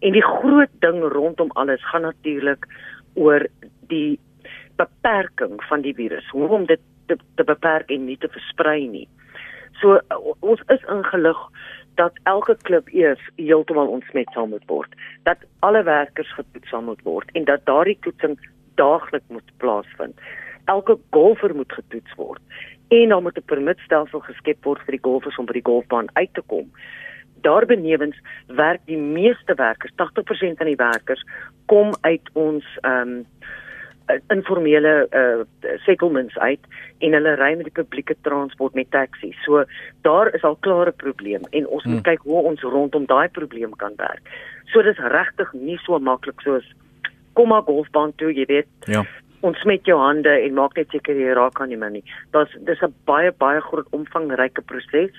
En 0.00 0.14
die 0.14 0.24
groot 0.24 0.72
ding 0.84 1.02
rondom 1.12 1.50
alles 1.54 1.82
gaan 1.90 2.06
natuurlik 2.06 2.66
oor 3.14 3.46
die 3.90 4.18
beperking 4.78 5.58
van 5.68 5.82
die 5.82 5.94
virus. 5.94 6.28
Hoe 6.30 6.48
om 6.48 6.66
dit 6.66 6.80
te, 7.06 7.16
te 7.34 7.44
beperk 7.44 7.90
en 7.90 8.06
nie 8.06 8.18
te 8.20 8.30
versprei 8.30 8.86
nie. 8.86 9.08
So 9.80 9.98
ons 10.40 10.62
is 10.74 10.84
ingelig 10.90 11.38
dat 11.98 12.18
elke 12.30 12.54
klub 12.62 12.88
eers 12.94 13.22
heeltemal 13.36 13.90
ontsmet 13.90 14.30
sal 14.34 14.46
moet 14.46 14.66
word, 14.70 14.92
dat 15.26 15.42
alle 15.66 15.82
werkers 15.86 16.30
getoets 16.38 16.70
sal 16.70 16.84
moet 16.86 17.02
word 17.06 17.30
en 17.38 17.46
dat 17.48 17.64
daardie 17.66 17.98
toetsing 18.06 18.36
daagliks 18.78 19.34
moet 19.34 19.56
plaasvind. 19.62 20.14
Elke 20.68 20.98
golfer 21.10 21.54
moet 21.56 21.72
getoets 21.72 22.14
word 22.20 22.40
en 22.88 23.08
dan 23.08 23.22
moet 23.22 23.36
'n 23.36 23.50
permitstelsel 23.52 24.20
geskep 24.20 24.64
word 24.64 24.80
vir 24.84 24.96
die 24.96 25.04
golfers 25.08 25.38
om 25.38 25.46
by 25.46 25.52
die 25.52 25.68
golfbaan 25.70 26.08
uit 26.12 26.34
te 26.34 26.42
kom. 26.46 26.70
Daarbenewens 27.40 28.16
werk 28.46 28.80
die 28.84 28.96
meeste 28.96 29.54
werkers, 29.54 29.92
80% 29.96 30.56
van 30.56 30.66
die 30.66 30.76
werkers 30.76 31.24
kom 31.66 31.92
uit 32.00 32.30
ons 32.32 32.64
ehm 32.80 33.08
um, 33.08 33.26
informele 34.28 35.08
uh 35.12 35.44
settlements 35.84 36.38
uit 36.38 36.60
en 36.98 37.12
hulle 37.12 37.34
ry 37.36 37.54
met 37.56 37.68
die 37.68 37.82
publieke 37.82 38.16
transport 38.20 38.74
met 38.74 38.90
taksies. 38.90 39.36
So 39.44 39.64
daar 40.02 40.34
is 40.34 40.42
al 40.42 40.56
klare 40.56 40.92
probleem 40.92 41.42
en 41.50 41.66
ons 41.66 41.82
hmm. 41.82 41.92
moet 41.92 42.02
kyk 42.02 42.24
hoe 42.24 42.42
ons 42.42 42.62
rondom 42.62 43.06
daai 43.06 43.28
probleem 43.28 43.76
kan 43.76 43.92
werk. 43.96 44.22
So 44.72 44.82
dis 44.82 44.98
regtig 44.98 45.52
nie 45.52 45.78
so 45.84 45.98
maklik 45.98 46.40
soos 46.40 46.64
kom 47.32 47.48
maar 47.48 47.62
golfbaan 47.62 48.12
toe, 48.16 48.32
jy 48.34 48.44
weet. 48.48 48.66
Ja. 48.90 49.04
Ons 49.40 49.64
met 49.64 49.84
jou 49.86 49.98
hande 49.98 50.30
en 50.30 50.54
maak 50.54 50.76
net 50.76 50.90
seker 50.90 51.14
jy 51.14 51.32
raak 51.32 51.60
aan 51.60 51.68
die 51.68 51.76
manie. 51.76 52.04
Dit's 52.32 52.56
dis 52.66 52.82
'n 52.82 52.94
baie 53.04 53.32
baie 53.32 53.60
groot 53.60 53.86
omvangryke 53.90 54.62
proses 54.62 55.14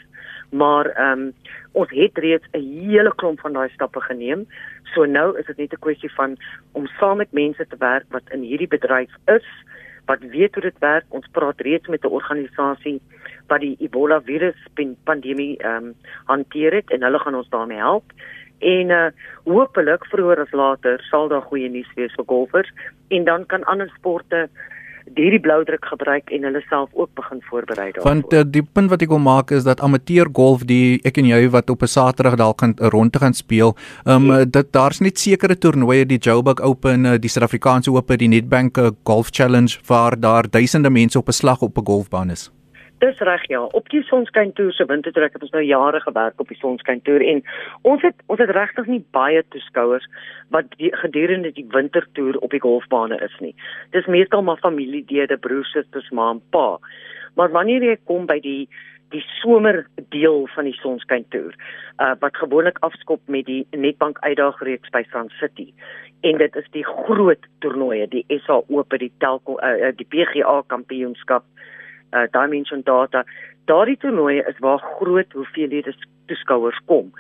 maar 0.49 0.85
ehm 0.85 1.19
um, 1.19 1.33
ons 1.71 1.89
het 1.89 2.17
reeds 2.17 2.47
'n 2.51 2.59
hele 2.59 3.15
klomp 3.15 3.39
van 3.39 3.53
daai 3.53 3.69
stappe 3.69 4.01
geneem. 4.01 4.47
So 4.93 5.05
nou 5.05 5.37
is 5.39 5.45
dit 5.45 5.57
net 5.57 5.73
'n 5.73 5.79
kwessie 5.79 6.13
van 6.13 6.37
om 6.71 6.87
saam 6.87 7.17
met 7.17 7.31
mense 7.31 7.67
te 7.67 7.75
werk 7.77 8.05
wat 8.09 8.23
in 8.31 8.41
hierdie 8.41 8.67
bedryf 8.67 9.11
is, 9.25 9.45
wat 10.05 10.19
weet 10.19 10.53
hoe 10.53 10.63
dit 10.63 10.79
werk. 10.79 11.05
Ons 11.09 11.27
praat 11.31 11.61
reeds 11.61 11.87
met 11.87 12.03
'n 12.03 12.07
organisasie 12.07 13.01
wat 13.47 13.59
die 13.59 13.75
Ebola 13.79 14.21
virus 14.21 14.55
pandemie 15.03 15.57
ehm 15.57 15.83
um, 15.83 15.95
hanteer 16.25 16.73
het 16.73 16.91
en 16.91 17.03
hulle 17.03 17.19
gaan 17.19 17.35
ons 17.35 17.49
daarmee 17.49 17.77
help. 17.77 18.03
En 18.59 18.89
uh 18.89 19.07
hopelik 19.49 20.05
vroeër 20.05 20.39
as 20.39 20.51
later 20.51 21.01
sal 21.09 21.27
daar 21.27 21.41
goeie 21.41 21.69
nuus 21.69 21.89
wees 21.95 22.13
vir 22.13 22.25
golfers 22.27 22.69
en 23.07 23.23
dan 23.23 23.45
kan 23.45 23.63
ander 23.63 23.89
sporte 23.97 24.49
hierdie 25.15 25.39
bloudruk 25.41 25.85
gebruik 25.89 26.29
en 26.29 26.43
hulle 26.45 26.61
self 26.69 26.89
ook 26.93 27.09
begin 27.17 27.41
voorberei 27.49 27.91
daarvoor. 27.91 28.11
Want 28.11 28.33
uh, 28.33 28.43
die 28.45 28.63
punt 28.63 28.91
wat 28.91 29.01
ek 29.01 29.09
wil 29.09 29.23
maak 29.23 29.51
is 29.55 29.65
dat 29.65 29.81
amateur 29.81 30.29
golf 30.33 30.65
die 30.69 30.99
ek 31.07 31.17
en 31.21 31.29
jy 31.31 31.41
wat 31.49 31.69
op 31.69 31.81
'n 31.83 31.93
Saterdag 31.95 32.35
dalk 32.35 32.57
kan 32.57 32.75
'n 32.77 32.91
ronde 32.93 33.19
gaan 33.19 33.33
speel, 33.33 33.75
ehm 34.05 34.29
um, 34.29 34.31
ja. 34.31 34.45
dit 34.45 34.71
daar's 34.71 34.99
net 34.99 35.19
sekere 35.19 35.57
toernooie, 35.57 36.05
die 36.05 36.17
Joburg 36.17 36.61
Open, 36.61 37.05
eh, 37.05 37.17
die 37.17 37.29
Suid-Afrikaanse 37.29 37.91
Ope, 37.91 38.17
die 38.17 38.27
Nedbank 38.27 38.77
Golf 39.03 39.29
Challenge 39.31 39.79
waar 39.87 40.19
daar 40.19 40.49
duisende 40.49 40.89
mense 40.89 41.17
op 41.17 41.27
'n 41.27 41.31
slag 41.31 41.61
op 41.61 41.77
'n 41.77 41.85
golfbaan 41.85 42.29
is. 42.29 42.51
Dis 42.99 43.19
reg 43.23 43.45
ja. 43.47 43.61
Op 43.63 43.87
die 43.89 44.01
Sonskyn 44.03 44.51
Tour 44.53 44.73
se 44.75 44.85
wintertrek 44.85 45.33
het 45.33 45.43
ons 45.45 45.53
nou 45.55 45.61
jare 45.63 46.01
gewerk 46.03 46.41
op 46.43 46.49
die 46.51 46.57
Sonskyn 46.59 46.99
Tour 47.07 47.23
en 47.23 47.39
ons 47.87 48.01
het 48.03 48.17
ons 48.27 48.41
het 48.41 48.51
regtig 48.51 48.89
nie 48.91 48.99
baie 49.15 49.43
toeskouers 49.55 50.07
wat 50.51 50.67
die, 50.81 50.91
gedurende 51.03 51.53
die 51.55 51.63
wintertoer 51.71 52.35
op 52.43 52.51
die 52.51 52.59
golfbane 52.59 53.15
is 53.23 53.37
nie. 53.39 53.53
Dis 53.95 54.09
meestal 54.11 54.43
maar 54.43 54.59
familielede, 54.59 55.37
broers, 55.39 55.71
susters, 55.71 56.09
ma 56.11 56.33
en 56.35 56.41
pa. 56.51 56.75
Maar 57.39 57.55
wanneer 57.55 57.87
jy 57.87 57.95
kom 58.03 58.27
by 58.27 58.41
die 58.43 58.67
die 59.09 59.23
somer 59.39 59.87
deel 60.13 60.43
van 60.53 60.67
die 60.67 60.75
Sonskyn 60.81 61.23
Tour, 61.31 61.55
uh 62.03 62.17
wat 62.19 62.35
gewoonlik 62.37 62.83
afskop 62.85 63.23
met 63.31 63.47
die 63.47 63.63
Netbank 63.71 64.19
uitdagreeks 64.27 64.91
by 64.91 65.05
Sun 65.13 65.31
City 65.39 65.71
en 66.27 66.37
dit 66.37 66.55
is 66.59 66.67
die 66.75 66.83
groot 66.83 67.47
toernooie, 67.63 68.07
die 68.11 68.25
SA 68.43 68.59
Ope, 68.67 68.99
die 68.99 69.11
Telkom 69.23 69.55
uh, 69.63 69.71
uh, 69.87 69.91
die 69.95 70.07
PGA 70.11 70.59
Kampioenskap 70.67 71.47
uh, 72.11 72.25
Dimension 72.31 72.81
Data. 72.83 73.23
Daardie 73.65 73.97
toernooie 73.97 74.45
is 74.47 74.59
waar 74.59 74.79
groot 74.99 75.31
hoeveelhede 75.33 75.93
toeskouers 76.25 76.79
kom. 76.85 77.11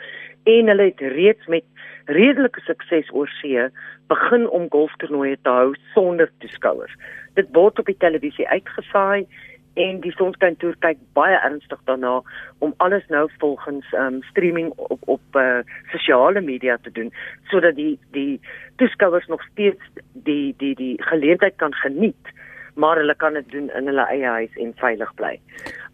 En 0.43 0.67
hulle 0.67 0.89
het 0.89 0.99
reeds 0.99 1.45
met 1.47 1.63
redelike 2.05 2.61
sukses 2.65 3.11
oor 3.13 3.29
see 3.41 3.67
begin 4.07 4.49
om 4.49 4.69
golftoernooie 4.73 5.37
te 5.41 5.49
hou 5.49 5.75
sonder 5.93 6.31
toeskouers. 6.39 6.95
Dit 7.37 7.51
word 7.53 7.79
op 7.79 7.85
die 7.85 7.97
televisie 7.97 8.47
uitgesaai 8.47 9.27
en 9.79 9.99
die 10.03 10.11
Sonskyn 10.17 10.57
Tour 10.59 10.75
kyk 10.83 10.99
baie 11.17 11.37
ernstig 11.37 11.79
daarna 11.87 12.19
om 12.65 12.73
alles 12.83 13.05
nou 13.13 13.27
volgens 13.41 13.85
um 13.93 14.21
streaming 14.31 14.71
op 14.75 15.05
op 15.15 15.39
uh, 15.39 15.61
sosiale 15.91 16.41
media 16.41 16.77
te 16.81 16.91
doen 16.91 17.13
sodat 17.51 17.75
die 17.75 17.99
die 18.17 18.39
toeskouers 18.81 19.27
nog 19.27 19.43
steeds 19.51 20.01
die 20.13 20.55
die 20.57 20.75
die 20.75 20.95
geleentheid 21.11 21.55
kan 21.61 21.73
geniet 21.83 22.33
maar 22.79 22.97
hulle 23.01 23.15
kan 23.15 23.33
dit 23.33 23.51
doen 23.51 23.69
in 23.75 23.89
hulle 23.91 24.05
eie 24.07 24.25
huis 24.39 24.59
en 24.63 24.73
veilig 24.79 25.13
bly. 25.19 25.33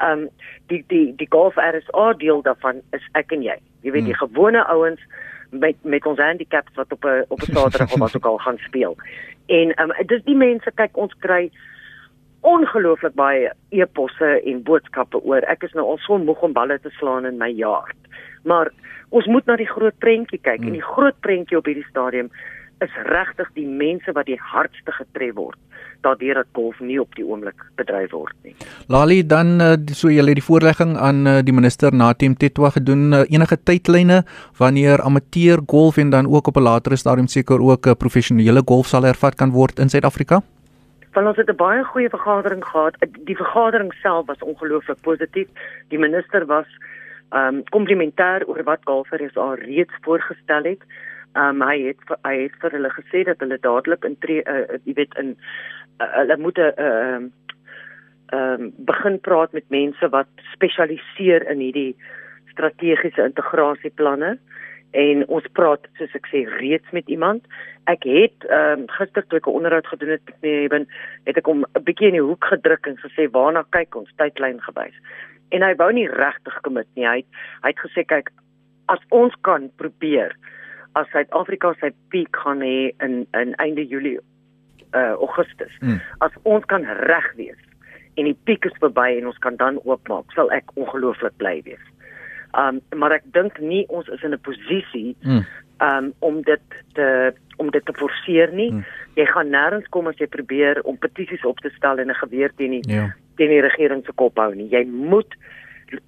Um 0.05 0.27
die 0.71 0.83
die 0.93 1.13
die 1.17 1.27
Golf 1.29 1.57
RSA 1.57 2.13
deel 2.21 2.41
daarvan 2.45 2.81
is 2.97 3.05
ek 3.17 3.33
en 3.33 3.45
jy. 3.45 3.57
Jy 3.81 3.93
weet 3.95 4.09
die 4.09 4.17
hmm. 4.17 4.27
gewone 4.27 4.65
ouens 4.73 5.01
met 5.49 5.77
met 5.81 6.05
ons 6.05 6.21
handicaps 6.21 6.77
wat 6.77 6.91
op 6.93 7.05
'n 7.05 7.25
op 7.27 7.41
'n 7.41 7.51
Saterdag 7.51 7.93
of 7.93 7.99
wat 7.99 8.15
ook 8.15 8.25
al 8.25 8.37
gaan 8.37 8.61
speel. 8.67 8.97
En 9.45 9.73
um 9.81 9.93
dis 10.05 10.23
die 10.23 10.37
mense 10.37 10.71
kyk 10.75 10.97
ons 10.97 11.13
kry 11.19 11.51
ongelooflik 12.41 13.13
baie 13.13 13.51
e-posse 13.69 14.41
en 14.45 14.63
boodskappe 14.63 15.23
oor. 15.23 15.41
Ek 15.49 15.63
is 15.63 15.73
nou 15.73 15.85
al 15.85 15.97
so 15.97 16.17
moeg 16.17 16.41
om 16.41 16.53
balle 16.53 16.79
te 16.79 16.89
slaan 16.89 17.25
in 17.25 17.37
my 17.37 17.49
jaar. 17.49 17.91
Maar 18.43 18.71
ons 19.09 19.25
moet 19.25 19.45
na 19.45 19.55
die 19.55 19.69
groot 19.69 19.97
prentjie 19.97 20.39
kyk 20.39 20.59
hmm. 20.59 20.67
en 20.67 20.73
die 20.73 20.89
groot 20.93 21.19
prentjie 21.19 21.57
op 21.57 21.65
hierdie 21.65 21.89
stadium 21.89 22.29
is 22.79 22.91
regtig 23.05 23.49
die 23.53 23.67
mense 23.67 24.11
wat 24.11 24.25
die 24.25 24.39
hardste 24.39 24.91
getref 24.91 25.35
word 25.35 25.59
daardeur 26.05 26.39
dat 26.41 26.49
golf 26.53 26.79
nie 26.79 26.97
op 27.01 27.13
die 27.17 27.25
oomblik 27.25 27.61
bedryf 27.79 28.13
word 28.13 28.35
nie. 28.45 28.53
Lali 28.91 29.21
dan 29.25 29.59
eh, 29.63 29.75
so 29.97 30.11
jy 30.11 30.23
het 30.25 30.39
die 30.39 30.45
voorlegging 30.45 30.95
aan 31.01 31.25
eh, 31.27 31.39
die 31.45 31.55
minister 31.55 31.95
Natem 31.95 32.35
Tetwa 32.37 32.71
gedoen 32.75 33.13
eh, 33.13 33.23
enige 33.33 33.57
tydlyne 33.57 34.21
wanneer 34.59 35.01
amateur 35.01 35.63
golf 35.67 35.97
en 36.01 36.11
dan 36.13 36.29
ook 36.29 36.47
op 36.51 36.57
'n 36.57 36.67
latere 36.69 36.95
stadium 36.95 37.27
seker 37.27 37.61
ook 37.61 37.87
'n 37.87 37.97
professionele 37.97 38.61
golf 38.65 38.87
sal 38.87 39.05
ervat 39.05 39.35
kan 39.35 39.51
word 39.51 39.79
in 39.79 39.89
Suid-Afrika? 39.89 40.41
Want 41.13 41.27
ons 41.27 41.37
het 41.37 41.49
'n 41.49 41.55
baie 41.55 41.83
goeie 41.83 42.09
vergadering 42.09 42.65
gehad. 42.65 42.95
Die 43.25 43.35
vergadering 43.35 43.93
self 43.93 44.25
was 44.25 44.39
ongelooflik 44.39 45.01
positief. 45.01 45.47
Die 45.89 45.99
minister 45.99 46.45
was 46.45 46.67
ehm 47.29 47.55
um, 47.55 47.63
komplimentêr 47.69 48.45
oor 48.47 48.63
wat 48.63 48.79
golfer 48.83 49.21
is 49.21 49.37
al 49.37 49.55
reeds 49.55 49.93
voorgestel 50.01 50.63
het. 50.63 50.81
Ehm 51.35 51.61
um, 51.61 51.67
hy 51.67 51.79
het 51.89 52.03
hy 52.23 52.35
het 52.45 52.53
vir 52.61 52.71
hulle 52.77 52.89
gesê 52.95 53.23
dat 53.27 53.41
hulle 53.43 53.57
dadelik 53.59 54.05
in 54.07 54.15
tree 54.23 54.43
uh, 54.47 54.77
jy 54.87 54.93
weet 54.99 55.15
in 55.19 55.33
uh, 55.99 56.07
hulle 56.19 56.37
moet 56.37 56.59
'n 56.59 56.71
ehm 56.75 57.25
um, 58.37 58.71
begin 58.91 59.19
praat 59.19 59.51
met 59.51 59.67
mense 59.69 60.09
wat 60.09 60.31
spesialiseer 60.53 61.43
in 61.51 61.59
hierdie 61.59 61.95
strategiese 62.53 63.27
integrasieplanne 63.27 64.37
en 64.91 65.25
ons 65.27 65.51
praat 65.59 65.87
soos 65.99 66.15
ek 66.15 66.31
sê 66.31 66.45
reeds 66.61 66.91
met 66.95 67.11
iemand. 67.11 67.43
Ek 67.91 68.07
het 68.07 68.47
ehm 68.47 68.85
um, 68.85 68.87
gister 68.97 69.27
toe 69.27 69.39
ek 69.43 69.47
'n 69.47 69.57
onderhoud 69.59 69.87
gedoen 69.87 70.15
het 70.15 70.25
met 70.25 70.43
Eben, 70.43 70.87
het 71.27 71.37
ek 71.37 71.51
hom 71.51 71.65
'n 71.67 71.83
bietjie 71.83 72.07
in 72.07 72.19
die 72.19 72.27
hoek 72.29 72.45
gedruk 72.45 72.87
en 72.87 72.97
gesê 73.03 73.27
waarna 73.31 73.65
kyk 73.69 73.95
ons 73.95 74.15
tydlyn 74.15 74.61
gewys. 74.61 74.97
En 75.51 75.61
hy 75.61 75.75
wou 75.75 75.91
nie 75.93 76.07
regtig 76.07 76.61
commit 76.61 76.87
nie. 76.95 77.07
Hy 77.07 77.17
het, 77.17 77.29
hy 77.61 77.69
het 77.69 77.79
gesê 77.79 78.05
kyk 78.05 78.31
as 78.87 78.99
ons 79.09 79.35
kan 79.41 79.69
probeer 79.75 80.31
as 80.95 81.09
Suid-Afrika 81.11 81.73
sy 81.81 81.91
piek 82.13 82.35
gaan 82.43 82.63
hê 82.63 82.93
in 83.03 83.25
in 83.35 83.53
einde 83.63 83.83
Julie 83.87 84.17
uh 84.95 85.15
Augustus. 85.19 85.73
Mm. 85.81 85.99
As 86.23 86.31
ons 86.43 86.65
kan 86.71 86.87
reg 87.07 87.27
wees 87.35 87.59
en 88.15 88.29
die 88.29 88.37
piek 88.47 88.65
is 88.65 88.77
verby 88.79 89.09
en 89.17 89.27
ons 89.27 89.39
kan 89.43 89.57
dan 89.59 89.79
oopmaak, 89.83 90.31
sal 90.37 90.51
ek 90.55 90.71
ongelooflik 90.79 91.35
bly 91.41 91.59
wees. 91.67 91.83
Um 92.55 92.79
maar 92.95 93.17
ek 93.17 93.27
dink 93.35 93.59
nie 93.59 93.83
ons 93.91 94.07
is 94.15 94.23
in 94.23 94.31
'n 94.31 94.45
posisie 94.47 95.15
mm. 95.21 95.43
um 95.83 96.13
om 96.19 96.41
dit 96.47 96.79
te 96.95 97.33
om 97.57 97.71
dit 97.71 97.85
te 97.85 97.95
forceer 97.99 98.53
nie. 98.53 98.71
Mm. 98.71 98.85
Jy 99.19 99.25
gaan 99.25 99.51
nêrens 99.51 99.91
kom 99.91 100.07
as 100.07 100.19
jy 100.19 100.27
probeer 100.31 100.79
om 100.83 100.97
petisies 100.97 101.43
op 101.43 101.59
te 101.59 101.71
stel 101.75 101.99
en 101.99 102.11
'n 102.11 102.21
geweer 102.23 102.55
teen 102.55 102.79
die 102.79 102.87
yeah. 102.87 103.11
Ja. 103.11 103.15
teen 103.35 103.51
die 103.51 103.61
regering 103.67 104.05
se 104.05 104.15
kop 104.15 104.37
hou 104.37 104.55
nie. 104.55 104.71
Jy 104.71 104.85
moet 104.87 105.35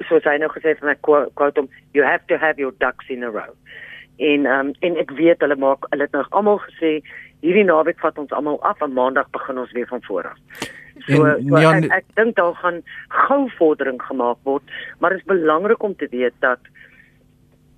soos 0.08 0.24
hy 0.24 0.38
nou 0.40 0.50
gesê 0.50 0.72
het 0.72 0.80
van 0.80 0.96
'n 0.96 1.32
quote 1.36 1.60
om 1.60 1.70
you 1.92 2.06
have 2.06 2.24
to 2.28 2.38
have 2.38 2.58
your 2.58 2.74
ducks 2.80 3.10
in 3.10 3.24
a 3.24 3.30
row 3.30 3.54
En 4.18 4.46
um, 4.46 4.74
en 4.80 4.98
ek 4.98 5.12
weet 5.12 5.44
hulle 5.46 5.56
maak 5.56 5.86
hulle 5.92 6.08
het 6.08 6.16
nou 6.16 6.26
almal 6.30 6.58
gesê 6.66 6.98
hierdie 7.46 7.68
naweek 7.68 8.00
vat 8.02 8.18
ons 8.18 8.34
almal 8.34 8.58
af 8.66 8.82
en 8.82 8.96
maandag 8.98 9.30
begin 9.36 9.62
ons 9.62 9.72
weer 9.78 9.88
van 9.88 10.02
voor 10.08 10.32
af. 10.32 10.40
So, 11.06 11.26
en, 11.26 11.44
so 11.46 11.60
ja, 11.62 11.76
ek, 11.78 11.92
ek 12.00 12.08
dink 12.18 12.36
daar 12.40 12.56
gaan 12.58 12.82
gou 13.14 13.44
vordering 13.60 14.02
gemaak 14.02 14.40
word, 14.50 14.64
maar 15.00 15.14
dit 15.14 15.22
is 15.22 15.30
belangrik 15.30 15.84
om 15.84 15.94
te 15.96 16.10
weet 16.12 16.34
dat 16.42 16.60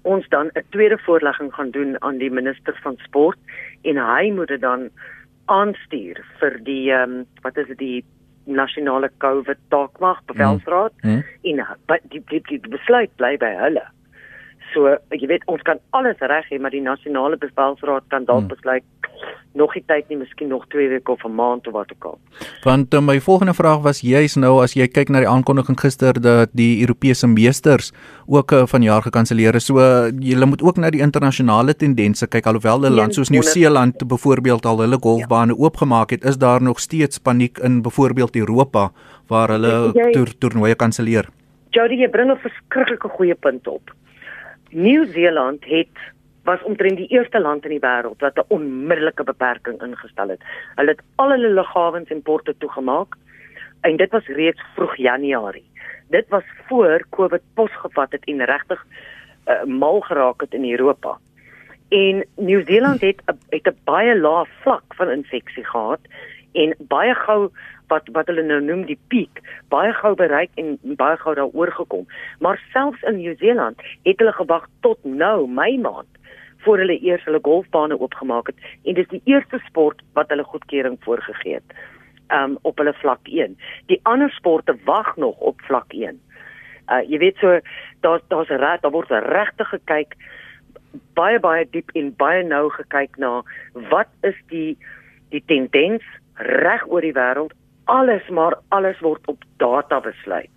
ons 0.07 0.27
dan 0.29 0.47
'n 0.55 0.63
tweede 0.69 0.97
voorlegging 0.97 1.53
gaan 1.53 1.71
doen 1.71 2.01
aan 2.01 2.17
die 2.17 2.31
minister 2.31 2.79
van 2.83 2.95
sport 2.97 3.37
en 3.81 3.97
hy 3.97 4.31
moet 4.31 4.47
dit 4.47 4.61
dan 4.61 4.89
aanstuur 5.45 6.23
vir 6.39 6.59
die 6.63 6.91
um, 6.91 7.25
wat 7.41 7.57
is 7.57 7.67
dit 7.67 7.77
die 7.77 8.05
nasionale 8.45 9.09
COVID 9.17 9.57
taakmag 9.69 10.21
bevelsraad 10.25 10.93
mm. 11.01 11.09
mm. 11.09 11.23
en 11.41 11.65
die, 12.09 12.23
die 12.29 12.41
die 12.47 12.59
besluit 12.69 13.11
bly 13.15 13.37
by 13.37 13.51
hulle. 13.59 13.85
So 14.73 14.97
jy 15.09 15.27
weet 15.27 15.45
ons 15.47 15.61
kan 15.61 15.79
alles 15.97 16.19
reg 16.19 16.45
hê 16.51 16.59
maar 16.59 16.71
die 16.71 16.81
nasionale 16.81 17.37
bevelsraad 17.37 18.09
kan 18.09 18.25
dalk 18.25 18.47
hmm. 18.47 18.53
besluit 18.53 18.83
nog 19.57 19.73
nie 19.75 19.83
tyd 19.89 20.09
nie, 20.09 20.17
miskien 20.19 20.51
nog 20.53 20.65
2 20.69 20.87
weke 20.89 21.11
of 21.11 21.23
'n 21.25 21.35
maand 21.35 21.67
of 21.67 21.73
wat 21.73 21.91
ook 21.91 22.05
al. 22.05 22.19
Want 22.63 22.93
uh, 22.93 23.01
my 23.01 23.19
volgende 23.19 23.53
vraag 23.53 23.81
was 23.81 24.01
juis 24.01 24.35
nou 24.35 24.61
as 24.63 24.73
jy 24.73 24.87
kyk 24.87 25.09
na 25.09 25.19
die 25.19 25.27
aankondiging 25.27 25.79
gister 25.79 26.13
dat 26.21 26.49
die 26.53 26.81
Europese 26.81 27.27
meesters 27.27 27.91
ook 28.27 28.51
uh, 28.51 28.65
vanjaar 28.65 29.01
gekanselleer 29.01 29.55
is. 29.55 29.65
So 29.65 29.77
uh, 29.77 30.11
jy 30.19 30.45
moet 30.45 30.61
ook 30.61 30.77
na 30.77 30.89
die 30.89 31.01
internasionale 31.01 31.73
tendense 31.75 32.27
kyk 32.27 32.45
alhoewel 32.45 32.85
'n 32.85 32.93
land 32.93 33.13
soos 33.13 33.29
Nieu-Seeland 33.29 34.07
byvoorbeeld 34.07 34.65
al 34.65 34.79
hulle 34.79 34.97
golfbane 35.01 35.53
ja. 35.53 35.59
oopgemaak 35.59 36.09
het, 36.09 36.23
is 36.23 36.37
daar 36.37 36.61
nog 36.61 36.79
steeds 36.79 37.17
paniek 37.17 37.57
in 37.57 37.81
byvoorbeeld 37.81 38.35
Europa 38.35 38.91
waar 39.27 39.49
hulle 39.49 39.91
toer, 40.11 40.37
toernooie 40.39 40.75
kanselleer. 40.75 41.29
Jody, 41.69 41.95
jy 41.95 42.09
bring 42.09 42.31
'n 42.31 42.37
verskriklike 42.37 43.09
goeie 43.09 43.35
punt 43.35 43.67
op. 43.67 43.91
Nieu-Seeland 44.69 45.65
het 45.65 45.97
was 46.43 46.63
omtrent 46.63 46.97
die 46.97 47.07
eerste 47.07 47.39
land 47.39 47.63
in 47.63 47.75
die 47.77 47.83
wêreld 47.83 48.21
wat 48.25 48.37
'n 48.37 48.45
onmiddellike 48.47 49.23
beperking 49.23 49.81
ingestel 49.81 50.29
het. 50.29 50.41
Hulle 50.75 50.91
het 50.91 51.01
al 51.15 51.29
hulle 51.29 51.49
luggawens 51.53 52.09
en 52.09 52.21
porte 52.21 52.55
toegemaak 52.57 53.15
en 53.81 53.97
dit 53.97 54.11
was 54.11 54.25
reeds 54.27 54.61
vroeg 54.75 54.95
Januarie. 54.95 55.69
Dit 56.09 56.29
was 56.29 56.43
voor 56.67 57.05
COVID 57.09 57.41
posgevat 57.53 58.11
het 58.11 58.23
en 58.25 58.45
regtig 58.45 58.85
uh, 59.47 59.63
mal 59.63 59.99
geraak 59.99 60.41
het 60.41 60.53
in 60.53 60.71
Europa. 60.71 61.17
En 61.89 62.25
Nieu-Seeland 62.35 63.01
het 63.01 63.21
het 63.49 63.67
'n 63.67 63.77
baie 63.83 64.19
lae 64.19 64.45
vlak 64.61 64.83
van 64.87 65.09
infeksie 65.09 65.65
gehad 65.65 65.99
en 66.51 66.75
baie 66.79 67.13
gou 67.13 67.49
wat 67.89 68.09
wat 68.15 68.29
hulle 68.31 68.45
nou 68.45 68.59
noem 68.63 68.85
die 68.89 68.99
piek 69.13 69.41
baie 69.73 69.91
gou 70.01 70.13
bereik 70.17 70.53
en 70.61 70.77
baie 70.99 71.17
gou 71.21 71.35
daaroor 71.37 71.71
gekom. 71.77 72.07
Maar 72.39 72.61
selfs 72.73 73.03
in 73.09 73.19
Nieu-Seeland 73.19 73.81
het 74.07 74.21
hulle 74.21 74.33
gewag 74.37 74.67
tot 74.85 75.03
nou, 75.03 75.47
Mei 75.47 75.77
maand, 75.77 76.09
voor 76.65 76.81
hulle 76.83 76.99
eers 77.01 77.23
hulle 77.25 77.39
golfbane 77.41 77.99
oopgemaak 77.99 78.51
het 78.51 78.65
en 78.83 78.97
dis 78.97 79.07
die 79.13 79.21
eerste 79.25 79.61
sport 79.67 80.01
wat 80.17 80.29
hulle 80.29 80.43
goedkeuring 80.43 80.97
voorgegee 81.05 81.59
het. 81.61 81.77
Um 82.33 82.57
op 82.61 82.77
hulle 82.77 82.93
vlak 83.01 83.27
1. 83.27 83.55
Die 83.91 83.99
ander 84.03 84.29
sporte 84.29 84.75
wag 84.85 85.15
nog 85.17 85.37
op 85.51 85.61
vlak 85.69 85.93
1. 85.93 86.19
Uh 86.89 87.01
jy 87.09 87.17
weet 87.17 87.37
so 87.41 87.59
daar's 88.05 88.21
daar's 88.27 88.49
reg 88.49 88.81
daar 88.81 88.91
word 88.91 89.09
regtig 89.09 89.69
gekyk 89.75 90.17
baie 91.17 91.39
baie 91.39 91.65
diep 91.71 91.91
en 91.99 92.11
baie 92.17 92.43
nou 92.43 92.69
gekyk 92.73 93.17
na 93.17 93.41
wat 93.93 94.09
is 94.27 94.37
die 94.53 94.77
die 95.33 95.43
tendens 95.45 96.05
reg 96.39 96.85
oor 96.87 97.05
die 97.05 97.15
wêreld 97.15 97.53
alles 97.89 98.27
maar 98.29 98.55
alles 98.69 98.99
word 98.99 99.27
op 99.27 99.43
data 99.57 99.99
besluit. 99.99 100.51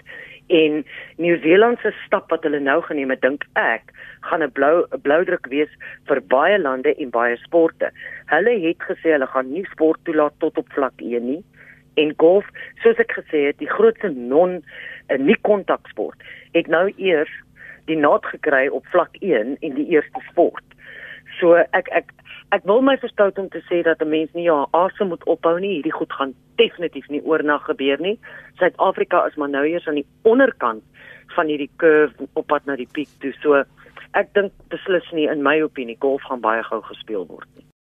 En 0.53 0.85
Nieu-Seeland 1.17 1.79
se 1.81 1.95
stap 2.05 2.31
wat 2.31 2.43
hulle 2.45 2.61
nou 2.61 2.83
geneem 2.85 3.11
het, 3.15 3.23
dink 3.25 3.47
ek, 3.57 3.93
gaan 4.29 4.43
'n 4.45 4.53
blou 4.53 4.85
'n 4.85 5.01
bloudruk 5.01 5.47
wees 5.55 5.73
vir 6.09 6.21
baie 6.35 6.59
lande 6.59 6.95
en 6.95 7.11
baie 7.11 7.37
sporte. 7.37 7.91
Hulle 8.27 8.55
het 8.67 8.81
gesê 8.89 9.15
hulle 9.17 9.27
gaan 9.27 9.53
nie 9.53 9.65
sport 9.71 10.05
toelaat 10.05 10.35
tot 10.39 10.59
op 10.59 10.69
vlak 10.73 11.01
1 11.01 11.27
nie. 11.27 11.45
En 11.95 12.15
golf, 12.17 12.47
soos 12.83 12.99
ek 12.99 13.13
gesê 13.13 13.47
het, 13.47 13.59
die 13.59 13.75
grootste 13.77 14.09
non 14.09 14.63
'n 15.09 15.25
nie 15.25 15.39
kontaksport, 15.41 16.19
het 16.53 16.67
nou 16.67 16.93
eers 16.97 17.33
die 17.87 17.97
naad 17.97 18.27
gekry 18.27 18.69
op 18.69 18.87
vlak 18.87 19.17
1 19.21 19.57
en 19.61 19.75
die 19.75 19.89
eerste 19.89 20.21
sport. 20.31 20.65
So 21.43 21.59
ek 21.59 21.89
ek 21.91 22.13
ek 22.55 22.67
wil 22.71 22.85
my 22.87 22.95
verstout 23.03 23.39
om 23.43 23.49
te 23.51 23.61
sê 23.67 23.83
dat 23.83 24.03
'n 24.03 24.11
mens 24.11 24.31
nie 24.35 24.47
ja 24.47 24.67
asem 24.71 25.09
moet 25.09 25.25
ophou 25.27 25.59
nie. 25.59 25.75
Hierdie 25.75 25.99
goed 25.99 26.13
gaan 26.13 26.35
definitief 26.57 27.09
nie 27.09 27.23
oornag 27.25 27.67
gebeur 27.67 27.99
nie. 28.01 28.19
Suid-Afrika 28.59 29.27
is 29.27 29.35
maar 29.35 29.49
nou 29.49 29.65
eers 29.67 29.89
aan 29.89 29.99
die 29.99 30.07
onderkant 30.23 30.85
van 31.35 31.47
hierdie 31.47 31.71
curve 31.77 32.29
op 32.33 32.47
pad 32.47 32.67
na 32.67 32.77
die 32.77 32.89
piek 32.93 33.09
toe. 33.19 33.33
So 33.43 33.65
ek 34.15 34.33
dink 34.35 34.53
beslis 34.71 35.11
nie 35.13 35.27
in 35.27 35.43
my 35.43 35.61
opinie 35.63 35.97
golf 35.99 36.23
gaan 36.23 36.41
baie 36.41 36.63
gou 36.63 36.81
gespeel 36.81 37.27
word 37.27 37.49
nie. 37.57 37.72